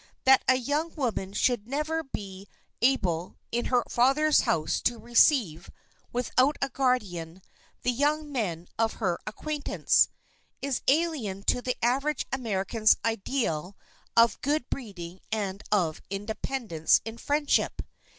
That 0.23 0.43
a 0.47 0.55
young 0.55 0.95
woman 0.95 1.31
should 1.31 1.67
never 1.67 2.01
be 2.01 2.47
able 2.81 3.37
in 3.51 3.65
her 3.65 3.83
father's 3.87 4.41
house 4.49 4.81
to 4.81 4.97
receive, 4.97 5.69
without 6.11 6.57
a 6.59 6.69
guardian, 6.69 7.43
the 7.83 7.91
young 7.91 8.31
men 8.31 8.67
of 8.79 8.93
her 8.93 9.19
acquaintance, 9.27 10.09
is 10.59 10.81
alien 10.87 11.43
to 11.43 11.61
the 11.61 11.75
average 11.85 12.25
American's 12.31 12.97
ideal 13.05 13.77
of 14.17 14.41
good 14.41 14.67
breeding 14.71 15.19
and 15.31 15.61
of 15.71 16.01
independence 16.09 16.99
in 17.05 17.19
friendship. 17.19 17.83